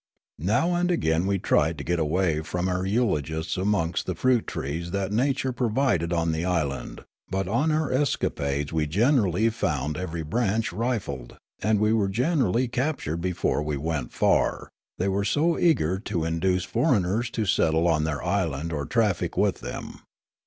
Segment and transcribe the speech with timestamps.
[0.39, 4.89] Now and again we tried to get away from our eulogists amongst the fruit trees
[4.89, 6.11] that Nature pro vided.
[6.11, 11.93] on the island; but on our escapades we generally found every branch rifled; and we
[11.93, 17.29] were generally cap tured before we went far, they were so eager to induce foreigners
[17.29, 19.99] to settle on their island or traffic with them.